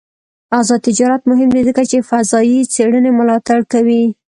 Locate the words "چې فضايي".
1.89-2.59